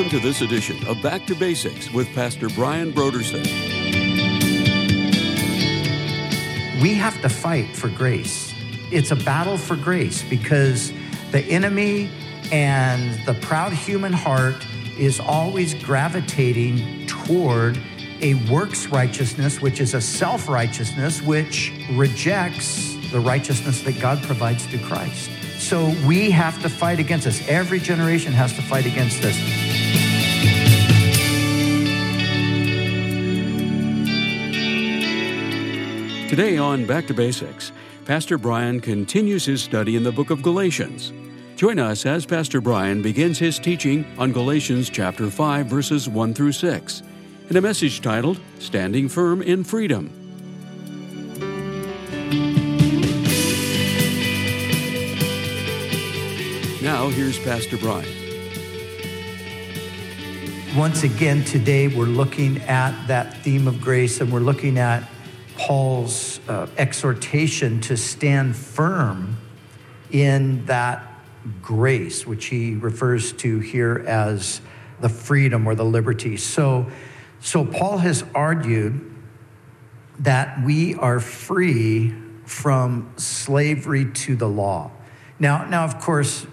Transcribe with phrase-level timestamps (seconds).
[0.00, 3.44] Welcome to this edition of Back to Basics with Pastor Brian Brodersen.
[6.80, 8.54] We have to fight for grace.
[8.90, 10.90] It's a battle for grace because
[11.32, 12.08] the enemy
[12.50, 14.66] and the proud human heart
[14.98, 17.78] is always gravitating toward
[18.22, 24.64] a works righteousness, which is a self righteousness, which rejects the righteousness that God provides
[24.64, 25.30] through Christ.
[25.58, 27.46] So we have to fight against this.
[27.46, 29.69] Every generation has to fight against this.
[36.30, 37.72] Today on Back to Basics,
[38.04, 41.12] Pastor Brian continues his study in the book of Galatians.
[41.56, 46.52] Join us as Pastor Brian begins his teaching on Galatians chapter 5 verses 1 through
[46.52, 47.02] 6
[47.48, 50.06] in a message titled Standing Firm in Freedom.
[56.80, 58.06] Now here's Pastor Brian.
[60.76, 65.02] Once again, today we're looking at that theme of grace and we're looking at
[65.60, 69.36] Paul's uh, exhortation to stand firm
[70.10, 71.06] in that
[71.60, 74.62] grace, which he refers to here as
[75.00, 76.38] the freedom or the liberty.
[76.38, 76.90] So,
[77.40, 79.14] so Paul has argued
[80.20, 82.14] that we are free
[82.46, 84.90] from slavery to the law.
[85.38, 86.46] Now, now of course,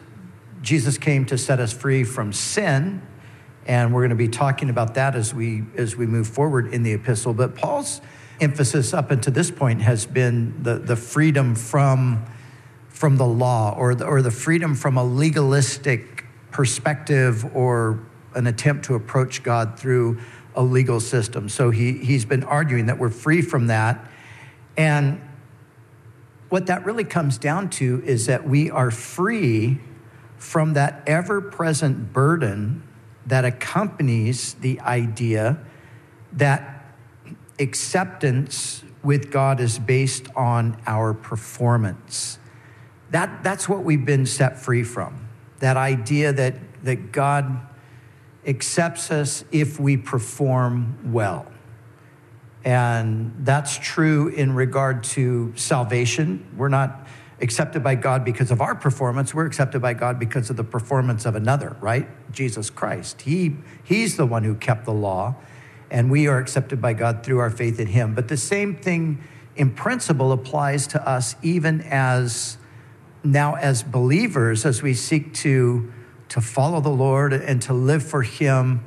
[0.62, 3.02] Jesus came to set us free from sin,
[3.66, 6.84] and we're going to be talking about that as we as we move forward in
[6.84, 7.34] the epistle.
[7.34, 8.02] But Paul's
[8.40, 12.26] emphasis up until this point has been the, the freedom from
[12.90, 18.00] from the law or the, or the freedom from a legalistic perspective or
[18.34, 20.20] an attempt to approach God through
[20.56, 21.48] a legal system.
[21.48, 24.10] So he, he's been arguing that we're free from that.
[24.76, 25.22] And
[26.50, 29.80] what that really comes down to is that we are free
[30.38, 32.82] from that ever present burden
[33.28, 35.60] that accompanies the idea
[36.34, 36.77] that
[37.60, 42.40] acceptance with God is based on our performance.
[43.12, 45.28] That, that's what we've been set free from.
[45.60, 47.60] That idea that, that God
[48.46, 51.52] accepts us if we perform well.
[52.64, 56.46] And that's true in regard to salvation.
[56.58, 57.08] We're not
[57.40, 59.34] accepted by God because of our performance.
[59.34, 62.10] We're accepted by God because of the performance of another, right?
[62.32, 63.22] Jesus Christ.
[63.22, 65.36] He, he's the one who kept the law,
[65.90, 68.14] and we are accepted by God through our faith in Him.
[68.14, 69.24] But the same thing
[69.56, 72.58] in principle applies to us even as
[73.24, 75.92] now as believers, as we seek to,
[76.30, 78.84] to follow the Lord and to live for Him.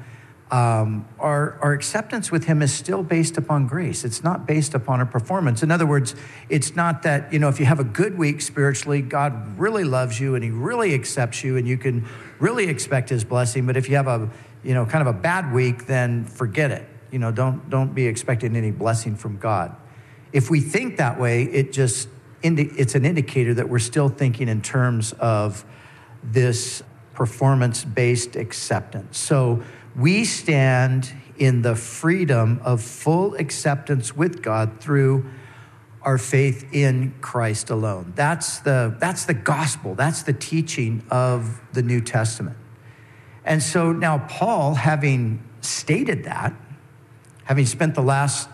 [0.50, 4.04] Um, our, our acceptance with him is still based upon grace.
[4.04, 5.62] It's not based upon a performance.
[5.62, 6.16] In other words,
[6.48, 10.18] it's not that, you know, if you have a good week spiritually, God really loves
[10.18, 12.04] you and he really accepts you and you can
[12.40, 13.64] really expect his blessing.
[13.64, 14.28] But if you have a,
[14.62, 16.88] you know, kind of a bad week, then forget it.
[17.10, 19.74] You know, don't, don't be expecting any blessing from God.
[20.32, 22.08] If we think that way, it just,
[22.42, 25.64] it's an indicator that we're still thinking in terms of
[26.22, 26.82] this
[27.14, 29.18] performance based acceptance.
[29.18, 29.62] So,
[29.96, 35.28] we stand in the freedom of full acceptance with God through
[36.02, 38.12] our faith in Christ alone.
[38.14, 42.56] That's the, that's the gospel, that's the teaching of the New Testament.
[43.50, 46.54] And so now, Paul, having stated that,
[47.42, 48.48] having spent the last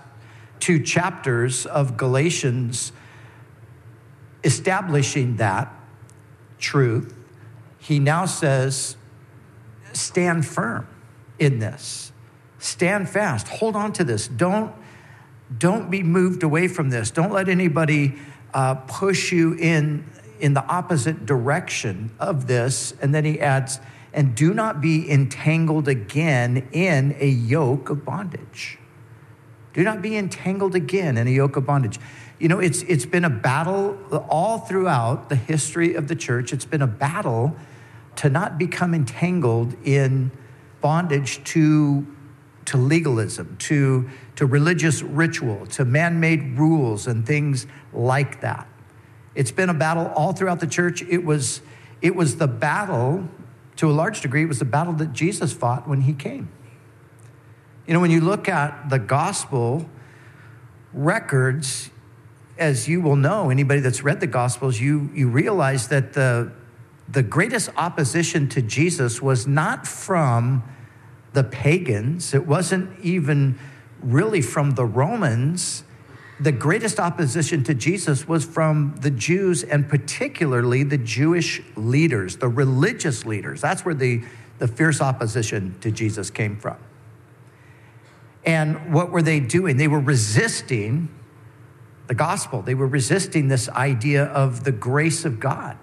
[0.58, 2.92] two chapters of Galatians
[4.42, 5.70] establishing that
[6.58, 7.12] truth,
[7.78, 8.96] he now says,
[9.92, 10.88] stand firm
[11.38, 12.10] in this.
[12.58, 13.48] Stand fast.
[13.48, 14.26] Hold on to this.
[14.26, 14.72] Don't,
[15.58, 17.10] don't be moved away from this.
[17.10, 18.14] Don't let anybody
[18.54, 22.94] uh, push you in, in the opposite direction of this.
[23.02, 23.78] And then he adds,
[24.16, 28.78] and do not be entangled again in a yoke of bondage.
[29.74, 32.00] Do not be entangled again in a yoke of bondage.
[32.38, 33.98] You know, it's, it's been a battle
[34.30, 36.54] all throughout the history of the church.
[36.54, 37.54] It's been a battle
[38.16, 40.30] to not become entangled in
[40.80, 42.06] bondage to,
[42.64, 48.66] to legalism, to, to religious ritual, to man made rules and things like that.
[49.34, 51.02] It's been a battle all throughout the church.
[51.02, 51.60] It was,
[52.00, 53.28] it was the battle,
[53.76, 56.48] to a large degree, it was the battle that Jesus fought when he came.
[57.86, 59.88] You know, when you look at the gospel
[60.92, 61.90] records,
[62.58, 66.52] as you will know, anybody that's read the gospels, you, you realize that the,
[67.08, 70.64] the greatest opposition to Jesus was not from
[71.32, 73.58] the pagans, it wasn't even
[74.00, 75.84] really from the Romans.
[76.38, 82.48] The greatest opposition to Jesus was from the Jews and particularly the Jewish leaders, the
[82.48, 83.62] religious leaders.
[83.62, 84.22] That's where the,
[84.58, 86.76] the fierce opposition to Jesus came from.
[88.44, 89.78] And what were they doing?
[89.78, 91.08] They were resisting
[92.06, 95.76] the gospel, they were resisting this idea of the grace of God.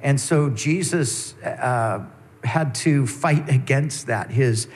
[0.00, 2.06] And so Jesus uh,
[2.44, 4.68] had to fight against that his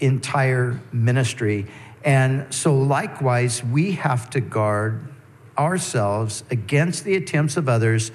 [0.00, 1.66] entire ministry.
[2.04, 5.08] And so, likewise, we have to guard
[5.56, 8.10] ourselves against the attempts of others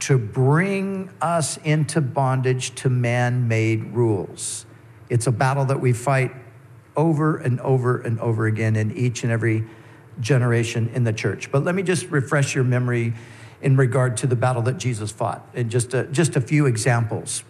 [0.00, 4.66] to bring us into bondage to man made rules.
[5.08, 6.32] It's a battle that we fight
[6.96, 9.64] over and over and over again in each and every
[10.20, 11.50] generation in the church.
[11.50, 13.14] But let me just refresh your memory
[13.62, 17.42] in regard to the battle that Jesus fought, and just a, just a few examples.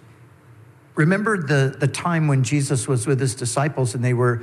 [0.95, 4.43] Remember the, the time when Jesus was with his disciples and they were,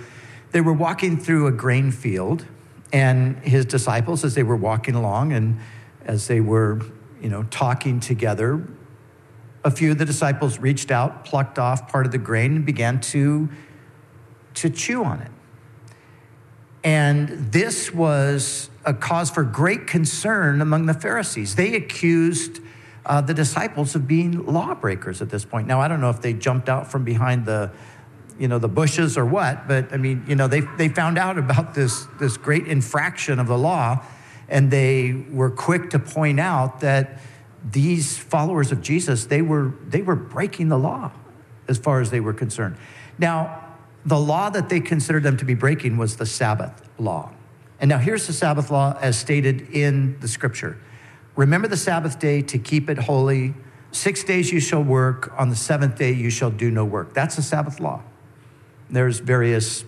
[0.51, 2.45] they were walking through a grain field,
[2.93, 5.59] and his disciples, as they were walking along and
[6.05, 6.81] as they were,
[7.21, 8.67] you know, talking together,
[9.63, 12.99] a few of the disciples reached out, plucked off part of the grain, and began
[12.99, 13.47] to,
[14.55, 15.31] to chew on it.
[16.83, 21.55] And this was a cause for great concern among the Pharisees.
[21.55, 22.59] They accused
[23.05, 25.67] uh, the disciples of being lawbreakers at this point.
[25.67, 27.71] Now, I don't know if they jumped out from behind the,
[28.39, 31.37] you know, the bushes or what, but I mean, you know, they, they found out
[31.37, 34.03] about this, this great infraction of the law,
[34.49, 37.19] and they were quick to point out that
[37.63, 41.11] these followers of Jesus, they were, they were breaking the law
[41.67, 42.77] as far as they were concerned.
[43.17, 43.63] Now,
[44.05, 47.31] the law that they considered them to be breaking was the Sabbath law.
[47.79, 50.77] And now here's the Sabbath law as stated in the scripture
[51.35, 53.53] Remember the Sabbath day to keep it holy.
[53.91, 57.13] Six days you shall work, on the seventh day you shall do no work.
[57.13, 58.03] That's the Sabbath law.
[58.91, 59.85] There's various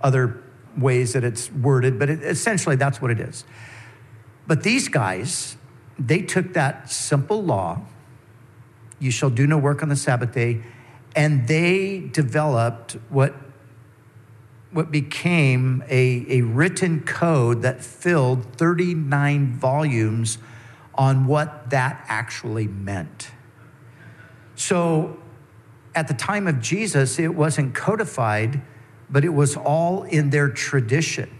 [0.00, 0.42] other
[0.76, 3.44] ways that it's worded, but it, essentially that's what it is.
[4.46, 5.56] But these guys,
[5.98, 7.80] they took that simple law,
[8.98, 10.62] you shall do no work on the Sabbath day,
[11.14, 13.34] and they developed what,
[14.70, 20.38] what became a, a written code that filled 39 volumes
[20.94, 23.30] on what that actually meant.
[24.54, 25.18] So
[25.96, 28.60] at the time of Jesus, it wasn't codified,
[29.08, 31.30] but it was all in their tradition.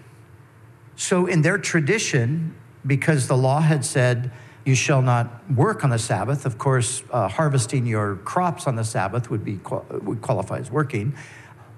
[0.97, 2.57] So, in their tradition,
[2.87, 4.33] because the law had said,
[4.65, 6.45] you shall not work on the Sabbath.
[6.45, 9.61] Of course, uh, harvesting your crops on the Sabbath would, be,
[10.03, 11.15] would qualify as working.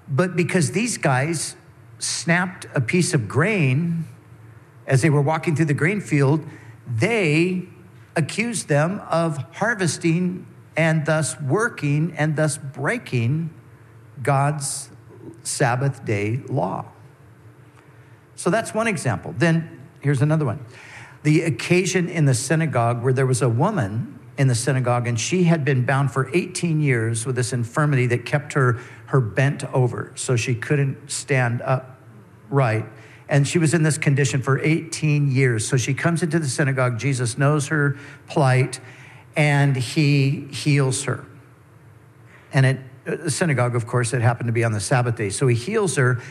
[0.07, 1.55] But because these guys
[1.99, 4.05] snapped a piece of grain
[4.87, 6.43] as they were walking through the grain field,
[6.87, 7.67] they
[8.15, 13.53] accused them of harvesting and thus working and thus breaking
[14.21, 14.89] God's
[15.43, 16.85] Sabbath day law.
[18.35, 19.33] So that's one example.
[19.37, 20.65] Then here's another one.
[21.23, 25.43] The occasion in the synagogue where there was a woman in the synagogue and she
[25.43, 30.11] had been bound for 18 years with this infirmity that kept her her bent over
[30.15, 31.99] so she couldn't stand up
[32.49, 32.85] right.
[33.27, 35.67] And she was in this condition for 18 years.
[35.67, 36.99] So she comes into the synagogue.
[36.99, 38.79] Jesus knows her plight
[39.39, 41.25] and he heals her
[42.51, 42.77] and at
[43.07, 45.55] uh, the synagogue of course it happened to be on the sabbath day so he
[45.55, 46.21] heals her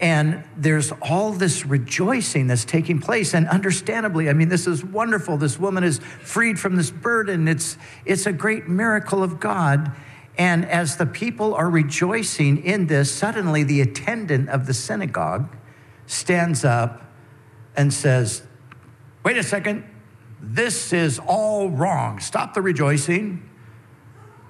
[0.00, 3.34] and there's all this rejoicing that's taking place.
[3.34, 5.36] And understandably, I mean, this is wonderful.
[5.38, 7.48] This woman is freed from this burden.
[7.48, 9.90] It's, it's a great miracle of God.
[10.36, 15.56] And as the people are rejoicing in this, suddenly the attendant of the synagogue
[16.06, 17.02] stands up
[17.76, 18.44] and says,
[19.24, 19.84] Wait a second,
[20.40, 22.20] this is all wrong.
[22.20, 23.48] Stop the rejoicing.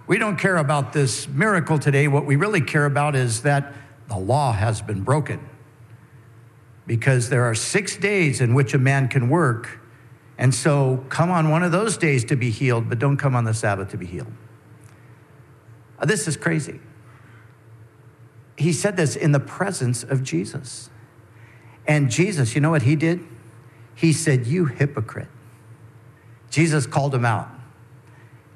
[0.07, 2.09] We don't care about this miracle today.
[2.09, 3.75] What we really care about is that
[4.09, 5.47] the law has been broken.
[6.87, 9.80] Because there are six days in which a man can work.
[10.38, 13.45] And so come on one of those days to be healed, but don't come on
[13.45, 14.33] the Sabbath to be healed.
[16.02, 16.80] This is crazy.
[18.57, 20.90] He said this in the presence of Jesus.
[21.87, 23.21] And Jesus, you know what he did?
[23.95, 25.28] He said, You hypocrite.
[26.59, 27.49] Jesus called him out.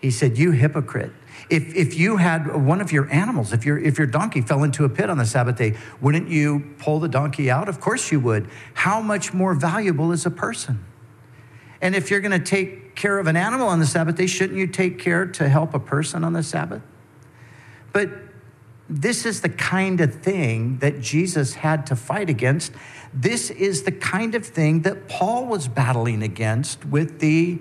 [0.01, 1.13] He said, You hypocrite.
[1.49, 4.85] If, if you had one of your animals, if your, if your donkey fell into
[4.85, 7.69] a pit on the Sabbath day, wouldn't you pull the donkey out?
[7.69, 8.51] Of course you would.
[8.75, 10.85] How much more valuable is a person?
[11.81, 14.59] And if you're going to take care of an animal on the Sabbath day, shouldn't
[14.59, 16.83] you take care to help a person on the Sabbath?
[17.93, 18.11] But
[18.91, 22.73] this is the kind of thing that Jesus had to fight against.
[23.15, 27.61] This is the kind of thing that Paul was battling against with the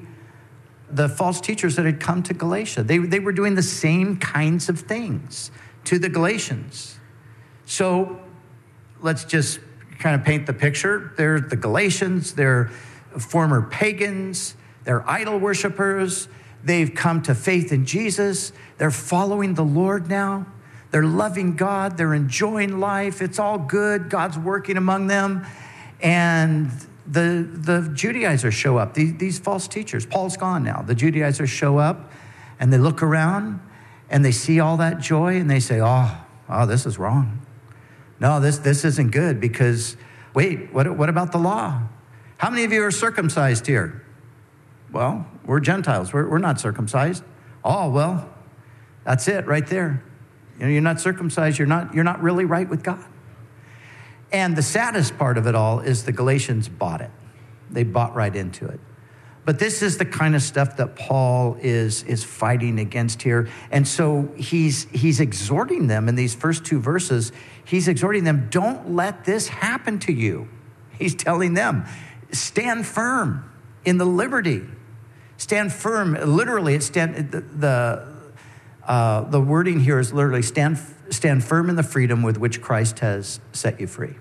[0.94, 2.84] the false teachers that had come to Galatia.
[2.84, 5.52] They, they were doing the same kinds of things
[5.86, 6.98] to the Galatians.
[7.66, 8.20] So
[9.02, 9.60] let's just
[10.00, 11.14] kind of paint the picture.
[11.18, 12.68] They're the Galatians, they're
[13.18, 16.28] former pagans, they're idol worshippers,
[16.64, 18.54] They've come to faith in Jesus.
[18.78, 20.46] They're following the Lord now.
[20.92, 21.98] They're loving God.
[21.98, 23.22] They're enjoying life.
[23.22, 24.10] It's all good.
[24.10, 25.46] God's working among them.
[26.02, 26.72] And
[27.06, 30.06] the, the Judaizers show up, these, these false teachers.
[30.06, 30.82] Paul's gone now.
[30.82, 32.12] The Judaizers show up
[32.60, 33.60] and they look around
[34.10, 36.16] and they see all that joy and they say, oh,
[36.50, 37.46] oh this is wrong.
[38.20, 39.98] No, this, this isn't good because,
[40.36, 41.82] wait, what, what about the law?
[42.38, 44.06] How many of you are circumcised here?
[44.92, 46.14] Well, we're Gentiles.
[46.14, 47.24] We're, we're not circumcised.
[47.64, 48.30] Oh, well,
[49.04, 50.04] that's it right there.
[50.60, 51.58] You know, you're not circumcised.
[51.58, 53.04] You're not, you're not really right with God.
[54.32, 57.12] And the saddest part of it all is the Galatians bought it.
[57.70, 58.80] They bought right into it.
[59.44, 63.50] But this is the kind of stuff that Paul is, is fighting against here.
[63.72, 67.32] And so he's, he's exhorting them in these first two verses.
[67.66, 70.48] He's exhorting them, don't let this happen to you.
[70.98, 71.86] He's telling them,
[72.32, 73.52] stand firm
[73.84, 74.62] in the liberty.
[75.38, 76.14] Stand firm.
[76.14, 78.08] Literally, it's stand, the, the,
[78.86, 80.80] uh, the wording here is literally stand,
[81.12, 84.16] stand firm in the freedom with which Christ has set you free.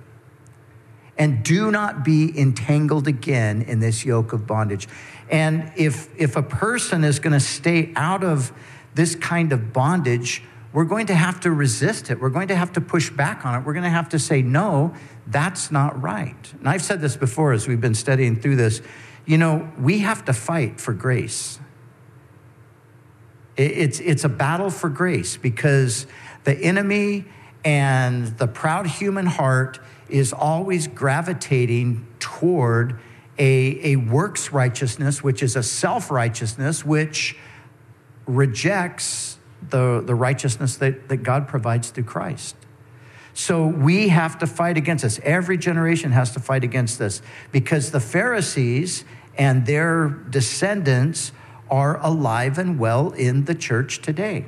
[1.16, 4.88] And do not be entangled again in this yoke of bondage.
[5.30, 8.52] And if, if a person is going to stay out of
[8.94, 10.42] this kind of bondage,
[10.72, 12.20] we're going to have to resist it.
[12.20, 13.66] We're going to have to push back on it.
[13.66, 14.94] We're going to have to say, no,
[15.26, 16.52] that's not right.
[16.58, 18.80] And I've said this before as we've been studying through this.
[19.26, 21.58] You know, we have to fight for grace.
[23.56, 26.06] It's, it's a battle for grace because
[26.44, 27.24] the enemy
[27.64, 29.78] and the proud human heart
[30.08, 32.98] is always gravitating toward
[33.38, 37.36] a, a works righteousness, which is a self righteousness, which
[38.26, 42.56] rejects the, the righteousness that, that God provides through Christ.
[43.32, 45.20] So we have to fight against this.
[45.22, 49.04] Every generation has to fight against this because the Pharisees
[49.38, 51.32] and their descendants
[51.70, 54.46] are alive and well in the church today.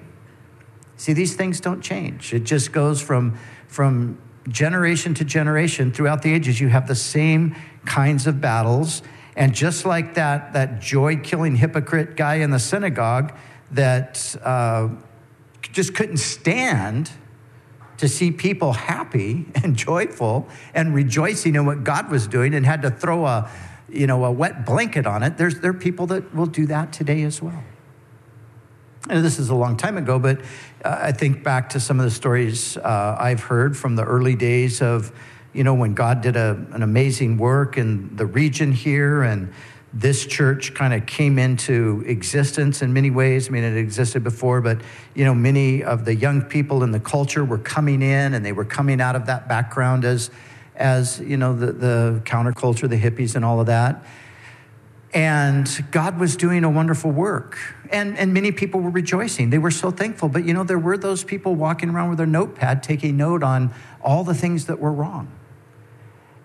[1.03, 2.33] See, these things don't change.
[2.33, 4.19] It just goes from, from
[4.49, 6.61] generation to generation throughout the ages.
[6.61, 9.03] You have the same kinds of battles.
[9.35, 13.37] And just like that, that joy killing hypocrite guy in the synagogue
[13.73, 14.91] that uh,
[15.73, 17.11] just couldn't stand
[17.97, 22.81] to see people happy and joyful and rejoicing in what God was doing and had
[22.83, 23.51] to throw a,
[23.89, 25.37] you know, a wet blanket on it.
[25.37, 27.65] There's, there are people that will do that today as well.
[29.11, 30.41] And this is a long time ago, but
[30.85, 34.37] uh, I think back to some of the stories uh, I've heard from the early
[34.37, 35.13] days of,
[35.53, 39.53] you know, when God did a, an amazing work in the region here and
[39.93, 43.49] this church kind of came into existence in many ways.
[43.49, 44.81] I mean, it existed before, but
[45.15, 48.53] you know, many of the young people in the culture were coming in, and they
[48.53, 50.31] were coming out of that background as
[50.77, 54.03] as you know the, the counterculture, the hippies, and all of that.
[55.15, 57.59] And God was doing a wonderful work.
[57.91, 59.51] And, and many people were rejoicing.
[59.51, 60.29] They were so thankful.
[60.29, 63.75] But you know, there were those people walking around with their notepad taking note on
[64.01, 65.31] all the things that were wrong.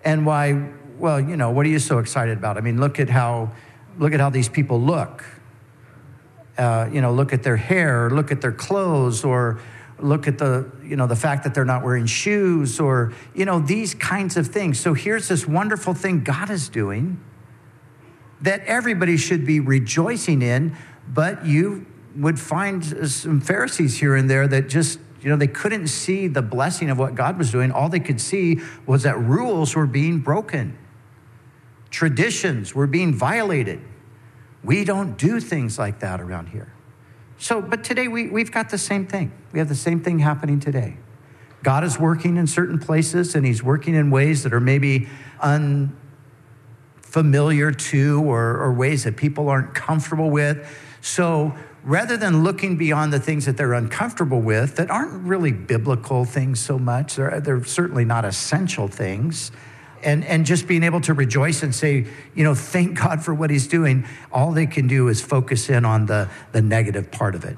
[0.04, 2.58] And why, well, you know, what are you so excited about?
[2.58, 3.52] I mean, look at how,
[3.98, 5.24] look at how these people look.
[6.58, 9.62] Uh, you know, look at their hair, look at their clothes, or
[10.00, 13.60] look at the you know the fact that they're not wearing shoes or you know
[13.60, 17.20] these kinds of things so here's this wonderful thing god is doing
[18.42, 20.76] that everybody should be rejoicing in
[21.08, 25.88] but you would find some pharisees here and there that just you know they couldn't
[25.88, 29.76] see the blessing of what god was doing all they could see was that rules
[29.76, 30.78] were being broken
[31.90, 33.80] traditions were being violated
[34.64, 36.74] we don't do things like that around here
[37.38, 39.32] so, but today we, we've got the same thing.
[39.52, 40.98] We have the same thing happening today.
[41.64, 45.08] God is working in certain places and he's working in ways that are maybe
[47.08, 50.68] unfamiliar to or, or ways that people aren't comfortable with.
[51.02, 56.26] So, rather than looking beyond the things that they're uncomfortable with, that aren't really biblical
[56.26, 59.52] things so much, they're, they're certainly not essential things,
[60.04, 63.50] and, and just being able to rejoice and say, you know, thank God for what
[63.50, 67.46] he's doing, all they can do is focus in on the, the negative part of
[67.46, 67.58] it.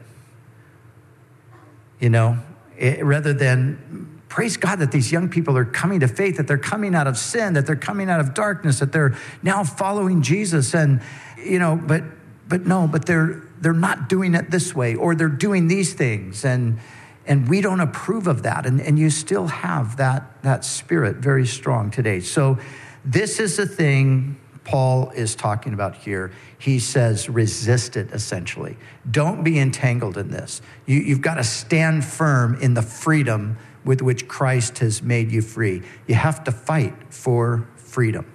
[1.99, 2.37] You know,
[2.77, 6.57] it, rather than praise God that these young people are coming to faith, that they're
[6.57, 10.73] coming out of sin, that they're coming out of darkness, that they're now following Jesus.
[10.75, 11.01] And,
[11.37, 12.03] you know, but,
[12.47, 16.45] but no, but they're, they're not doing it this way, or they're doing these things.
[16.45, 16.79] And,
[17.25, 18.65] and we don't approve of that.
[18.65, 22.19] And, and you still have that, that spirit very strong today.
[22.21, 22.59] So,
[23.05, 26.31] this is the thing Paul is talking about here.
[26.59, 28.77] He says, resist it essentially.
[29.09, 30.61] Don't be entangled in this.
[30.85, 35.41] You, you've got to stand firm in the freedom with which Christ has made you
[35.41, 35.83] free.
[36.07, 38.31] You have to fight for freedom.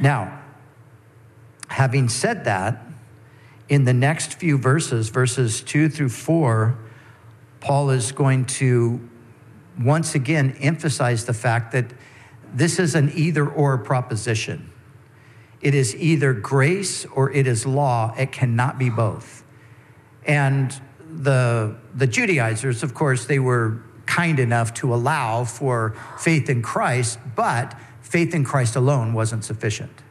[0.00, 0.40] Now,
[1.68, 2.86] having said that,
[3.68, 6.76] in the next few verses, verses two through four,
[7.60, 9.08] Paul is going to
[9.80, 11.86] once again emphasize the fact that
[12.52, 14.70] this is an either or proposition.
[15.60, 18.14] It is either grace or it is law.
[18.18, 19.44] It cannot be both.
[20.26, 26.60] And the, the Judaizers, of course, they were kind enough to allow for faith in
[26.60, 30.02] Christ, but faith in Christ alone wasn't sufficient.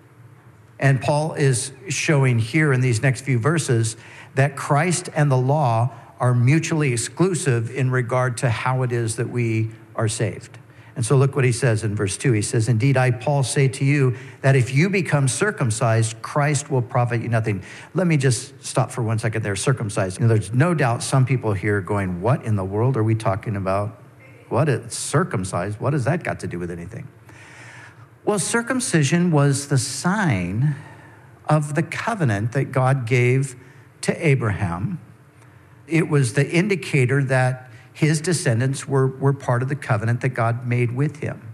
[0.80, 3.96] And Paul is showing here in these next few verses
[4.34, 9.30] that Christ and the law are mutually exclusive in regard to how it is that
[9.30, 10.58] we are saved.
[10.96, 12.34] And so look what he says in verse 2.
[12.34, 16.82] He says, Indeed, I, Paul, say to you that if you become circumcised, Christ will
[16.82, 17.64] profit you nothing.
[17.94, 19.56] Let me just stop for one second there.
[19.56, 20.20] Circumcised.
[20.20, 23.16] You know, there's no doubt some people here going, What in the world are we
[23.16, 23.98] talking about?
[24.50, 25.80] What is circumcised?
[25.80, 27.08] What has that got to do with anything?
[28.26, 30.76] Well, circumcision was the sign
[31.46, 33.56] of the covenant that God gave
[34.02, 35.00] to Abraham.
[35.88, 40.66] It was the indicator that his descendants were, were part of the covenant that God
[40.66, 41.54] made with him.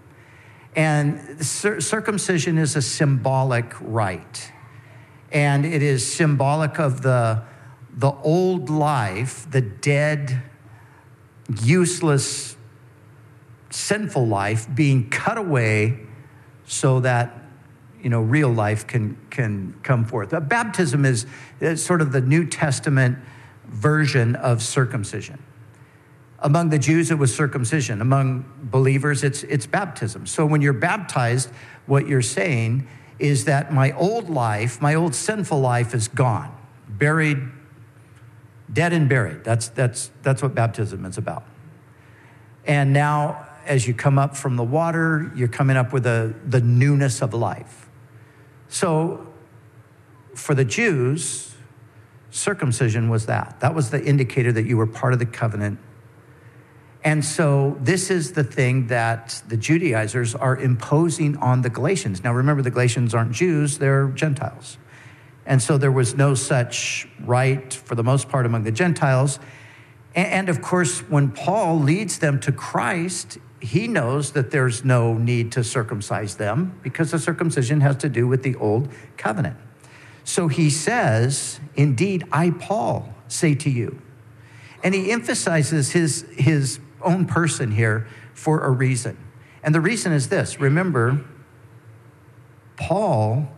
[0.75, 4.51] And circumcision is a symbolic rite.
[5.31, 7.43] And it is symbolic of the,
[7.91, 10.43] the old life, the dead,
[11.63, 12.55] useless,
[13.69, 15.99] sinful life being cut away
[16.65, 17.43] so that
[18.01, 20.33] you know real life can can come forth.
[20.47, 21.25] Baptism is,
[21.59, 23.17] is sort of the New Testament
[23.65, 25.41] version of circumcision.
[26.39, 27.99] Among the Jews, it was circumcision.
[27.99, 30.27] Among believers, it's, it's baptism.
[30.27, 31.49] So when you're baptized,
[31.87, 36.55] what you're saying is that my old life, my old sinful life is gone,
[36.87, 37.39] buried,
[38.71, 39.43] dead and buried.
[39.43, 41.43] That's, that's, that's what baptism is about.
[42.65, 46.61] And now, as you come up from the water, you're coming up with a, the
[46.61, 47.89] newness of life.
[48.69, 49.27] So
[50.35, 51.55] for the Jews,
[52.29, 53.59] circumcision was that.
[53.61, 55.79] That was the indicator that you were part of the covenant
[57.07, 62.21] and so this is the thing that the Judaizers are imposing on the Galatians.
[62.21, 64.77] Now remember, the Galatians aren't Jews, they're Gentiles.
[65.45, 69.39] And so there was no such rite for the most part among the Gentiles.
[70.15, 75.53] And of course, when Paul leads them to Christ, he knows that there's no need
[75.53, 79.55] to circumcise them because the circumcision has to do with the old covenant.
[80.25, 84.01] So he says, Indeed, I, Paul, say to you.
[84.83, 89.17] And he emphasizes his, his own person here for a reason.
[89.63, 91.25] And the reason is this remember,
[92.75, 93.49] Paul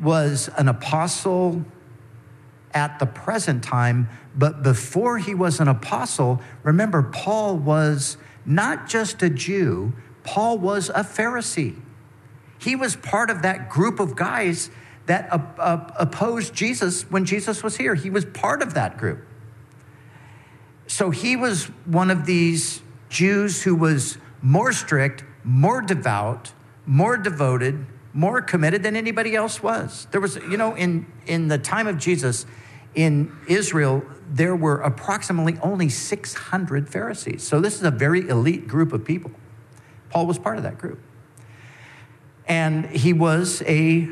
[0.00, 1.64] was an apostle
[2.72, 9.22] at the present time, but before he was an apostle, remember, Paul was not just
[9.22, 9.92] a Jew,
[10.24, 11.76] Paul was a Pharisee.
[12.58, 14.70] He was part of that group of guys
[15.06, 15.28] that
[15.98, 17.94] opposed Jesus when Jesus was here.
[17.94, 19.24] He was part of that group.
[20.86, 26.52] So he was one of these Jews who was more strict, more devout,
[26.86, 30.06] more devoted, more committed than anybody else was.
[30.10, 32.46] There was, you know, in, in the time of Jesus
[32.94, 37.42] in Israel, there were approximately only 600 Pharisees.
[37.42, 39.30] So this is a very elite group of people.
[40.10, 41.00] Paul was part of that group.
[42.46, 44.08] And he was a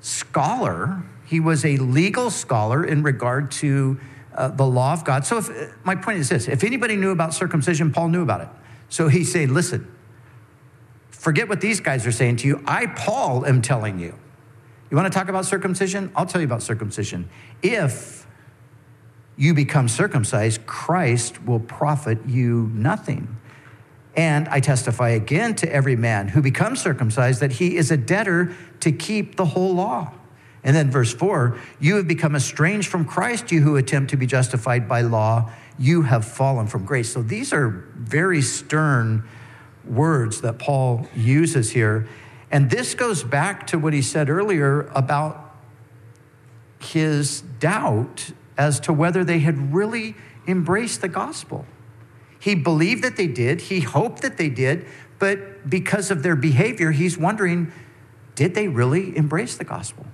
[0.00, 4.00] scholar, he was a legal scholar in regard to
[4.34, 5.24] uh, the law of God.
[5.26, 5.50] So, if,
[5.84, 8.48] my point is this if anybody knew about circumcision, Paul knew about it.
[8.92, 9.90] So he said, listen,
[11.10, 12.62] forget what these guys are saying to you.
[12.66, 14.14] I, Paul, am telling you.
[14.90, 16.12] You want to talk about circumcision?
[16.14, 17.30] I'll tell you about circumcision.
[17.62, 18.26] If
[19.38, 23.34] you become circumcised, Christ will profit you nothing.
[24.14, 28.54] And I testify again to every man who becomes circumcised that he is a debtor
[28.80, 30.12] to keep the whole law.
[30.64, 34.26] And then verse 4 You have become estranged from Christ, you who attempt to be
[34.26, 35.50] justified by law.
[35.78, 37.12] You have fallen from grace.
[37.12, 39.26] So these are very stern
[39.84, 42.08] words that Paul uses here.
[42.50, 45.56] And this goes back to what he said earlier about
[46.78, 50.14] his doubt as to whether they had really
[50.46, 51.64] embraced the gospel.
[52.38, 54.86] He believed that they did, he hoped that they did,
[55.18, 57.72] but because of their behavior, he's wondering
[58.34, 60.06] did they really embrace the gospel?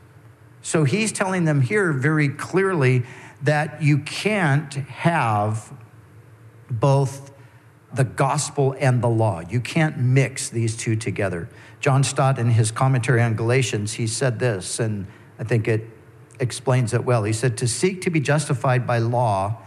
[0.68, 3.04] So he's telling them here very clearly
[3.40, 5.72] that you can't have
[6.70, 7.32] both
[7.94, 9.40] the gospel and the law.
[9.40, 11.48] You can't mix these two together.
[11.80, 15.06] John Stott, in his commentary on Galatians, he said this, and
[15.38, 15.88] I think it
[16.38, 17.24] explains it well.
[17.24, 19.62] He said, To seek to be justified by law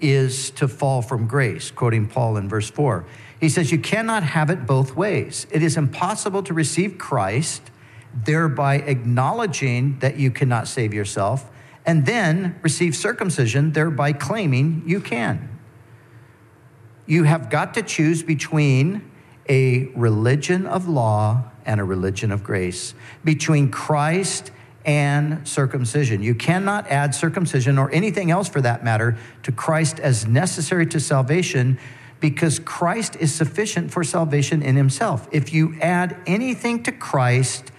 [0.00, 3.04] is to fall from grace, quoting Paul in verse 4.
[3.38, 5.46] He says, You cannot have it both ways.
[5.52, 7.70] It is impossible to receive Christ
[8.14, 11.50] thereby acknowledging that you cannot save yourself,
[11.84, 15.58] and then receive circumcision, thereby claiming you can.
[17.06, 19.10] You have got to choose between
[19.48, 22.94] a religion of law and a religion of grace,
[23.24, 24.52] between Christ
[24.84, 26.22] and circumcision.
[26.22, 31.00] You cannot add circumcision or anything else for that matter to Christ as necessary to
[31.00, 31.78] salvation
[32.20, 35.28] because Christ is sufficient for salvation in himself.
[35.32, 37.72] If you add anything to Christ,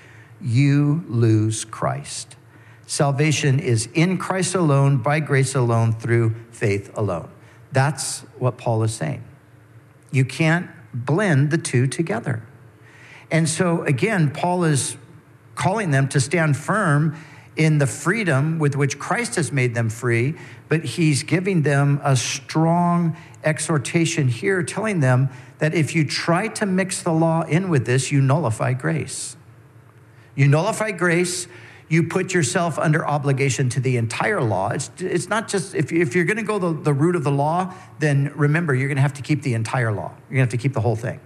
[0.43, 2.35] you lose Christ.
[2.85, 7.29] Salvation is in Christ alone, by grace alone, through faith alone.
[7.71, 9.23] That's what Paul is saying.
[10.11, 12.43] You can't blend the two together.
[13.31, 14.95] And so, again, Paul is
[15.55, 17.15] calling them to stand firm
[17.55, 20.35] in the freedom with which Christ has made them free,
[20.69, 25.29] but he's giving them a strong exhortation here, telling them
[25.59, 29.35] that if you try to mix the law in with this, you nullify grace.
[30.35, 31.47] You nullify grace,
[31.89, 34.69] you put yourself under obligation to the entire law.
[34.69, 37.31] It's, it's not just, if, if you're going to go the, the route of the
[37.31, 40.11] law, then remember, you're going to have to keep the entire law.
[40.29, 41.19] You're going to have to keep the whole thing.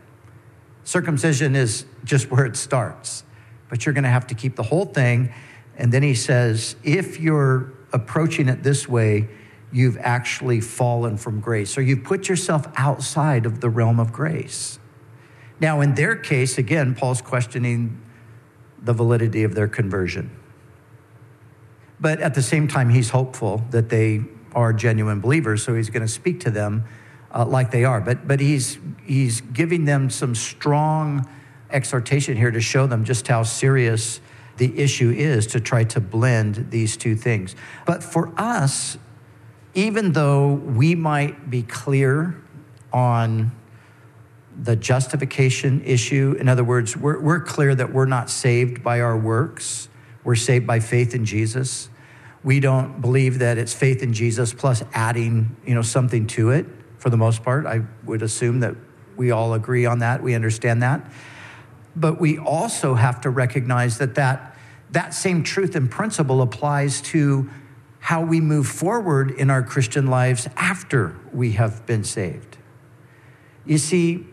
[0.84, 3.24] Circumcision is just where it starts,
[3.70, 5.34] but you're going to have to keep the whole thing.
[5.78, 9.30] And then he says, if you're approaching it this way,
[9.72, 14.80] you've actually fallen from grace, or you've put yourself outside of the realm of grace.
[15.60, 18.02] Now, in their case, again, Paul's questioning
[18.82, 20.32] the validity of their conversion.
[22.00, 24.22] But at the same time, he's hopeful that they
[24.54, 26.86] are genuine believers, so he's going to speak to them
[27.34, 28.02] uh, like they are.
[28.02, 31.28] But, but he's, he's giving them some strong
[31.70, 34.22] exhortation here to show them just how serious
[34.58, 37.56] the issue is to try to blend these two things.
[37.86, 38.98] But for us,
[39.74, 42.42] even though we might be clear
[42.92, 43.52] on
[44.62, 49.18] the justification issue, in other words, we're, we're clear that we're not saved by our
[49.18, 49.88] works,
[50.24, 51.90] we're saved by faith in Jesus.
[52.44, 56.66] We don't believe that it's faith in Jesus plus adding, you know, something to it
[56.98, 57.66] for the most part.
[57.66, 58.76] I would assume that
[59.16, 60.24] we all agree on that.
[60.24, 61.02] We understand that.
[61.96, 64.56] But we also have to recognize that that,
[64.92, 67.50] that same truth and principle applies to
[68.00, 72.58] how we move forward in our Christian lives after we have been saved.
[73.66, 74.26] You see,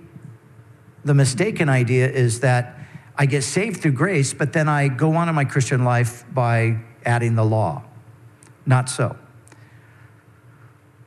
[1.04, 2.78] the mistaken idea is that
[3.16, 6.78] I get saved through grace, but then I go on in my Christian life by
[7.04, 7.84] adding the law.
[8.66, 9.16] Not so.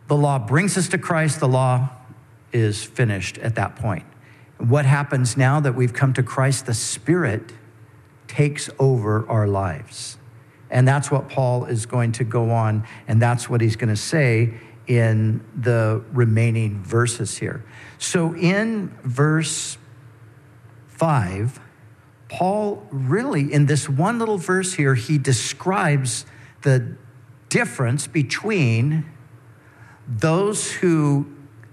[0.07, 1.89] The law brings us to Christ, the law
[2.53, 4.05] is finished at that point.
[4.57, 6.65] What happens now that we've come to Christ?
[6.65, 7.51] The Spirit
[8.27, 10.17] takes over our lives.
[10.69, 14.01] And that's what Paul is going to go on, and that's what he's going to
[14.01, 14.53] say
[14.87, 17.63] in the remaining verses here.
[17.97, 19.77] So in verse
[20.97, 21.59] 5,
[22.29, 26.25] Paul really, in this one little verse here, he describes
[26.63, 26.95] the
[27.49, 29.05] difference between
[30.07, 31.27] those who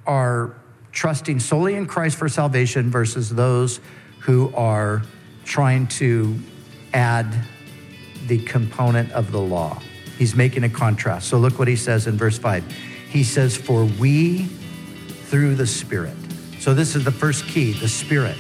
[0.07, 0.57] are
[0.93, 3.81] trusting solely in Christ for salvation versus those
[4.21, 5.03] who are
[5.45, 6.39] trying to
[6.93, 7.35] add
[8.27, 9.81] the component of the law.
[10.19, 11.29] He's making a contrast.
[11.29, 12.65] So look what he says in verse 5.
[13.11, 16.17] He says, For we through the Spirit.
[16.61, 18.39] So this is the first key the Spirit.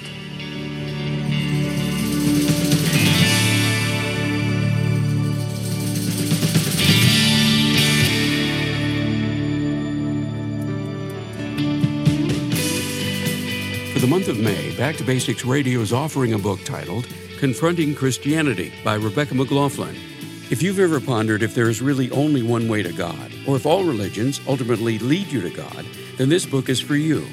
[14.14, 17.09] Month of May, Back to Basics Radio is offering a book titled
[17.40, 19.96] Confronting Christianity by Rebecca McLaughlin.
[20.50, 23.66] If you've ever pondered if there is really only one way to God, or if
[23.66, 25.85] all religions ultimately lead you to God,
[26.16, 27.27] then this book is for you.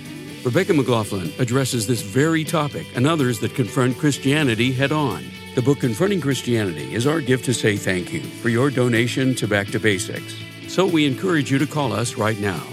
[0.44, 5.24] Rebecca McLaughlin addresses this very topic and others that confront Christianity head on.
[5.54, 9.48] The book Confronting Christianity is our gift to say thank you for your donation to
[9.48, 10.36] Back to Basics.
[10.68, 12.64] So we encourage you to call us right now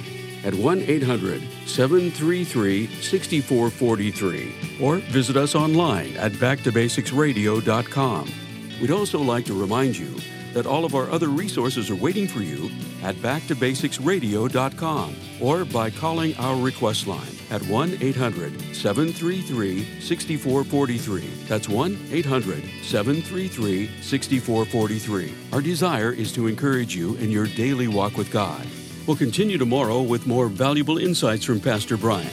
[0.49, 8.33] at 1 800 733 6443 or visit us online at backtobasicsradio.com.
[8.81, 10.17] We'd also like to remind you
[10.55, 12.71] that all of our other resources are waiting for you
[13.03, 21.27] at backtobasicsradio.com or by calling our request line at 1 800 733 6443.
[21.47, 25.35] That's 1 800 733 6443.
[25.53, 28.67] Our desire is to encourage you in your daily walk with God.
[29.09, 32.29] We'll continue tomorrow with more valuable insights from Pastor Brian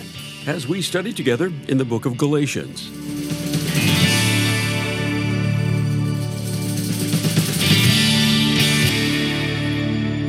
[0.46, 2.90] as we study together in the book of Galatians.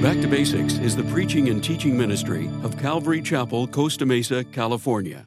[0.00, 5.26] Back to Basics is the preaching and teaching ministry of Calvary Chapel, Costa Mesa, California.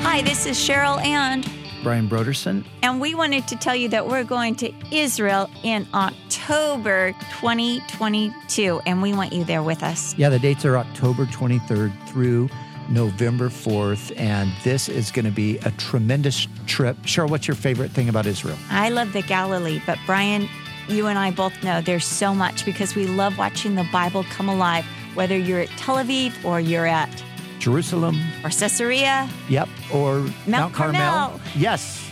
[0.00, 1.48] Hi, this is Cheryl and
[1.82, 2.64] Brian Brodersen.
[2.82, 9.02] And we wanted to tell you that we're going to Israel in October 2022, and
[9.02, 10.16] we want you there with us.
[10.16, 12.48] Yeah, the dates are October 23rd through
[12.88, 16.96] November 4th, and this is going to be a tremendous trip.
[17.02, 18.56] Cheryl, what's your favorite thing about Israel?
[18.70, 20.48] I love the Galilee, but Brian,
[20.88, 24.48] you and I both know there's so much because we love watching the Bible come
[24.48, 27.10] alive, whether you're at Tel Aviv or you're at
[27.62, 29.30] Jerusalem or Caesarea.
[29.48, 31.00] Yep, or Mount, Mount Carmel.
[31.00, 31.40] Carmel.
[31.54, 32.10] Yes.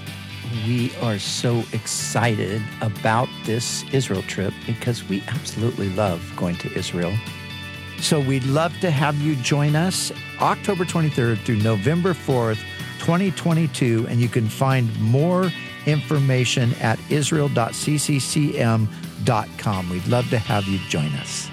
[0.66, 7.12] We are so excited about this Israel trip because we absolutely love going to Israel.
[8.00, 10.10] So we'd love to have you join us
[10.40, 12.58] October 23rd through November 4th,
[13.00, 14.06] 2022.
[14.08, 15.52] And you can find more
[15.86, 19.90] information at israel.cccm.com.
[19.90, 21.50] We'd love to have you join us.